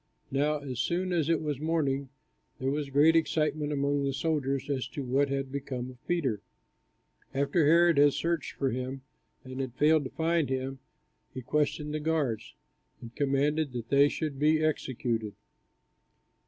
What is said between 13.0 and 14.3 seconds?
commanded that they